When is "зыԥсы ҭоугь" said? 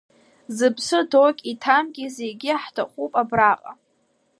0.57-1.41